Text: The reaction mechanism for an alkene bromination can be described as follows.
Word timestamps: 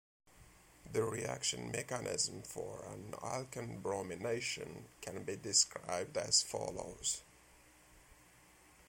The 0.91 1.03
reaction 1.03 1.69
mechanism 1.69 2.41
for 2.41 2.85
an 2.85 3.11
alkene 3.21 3.79
bromination 3.83 4.85
can 4.99 5.21
be 5.21 5.35
described 5.35 6.17
as 6.17 6.41
follows. 6.41 7.21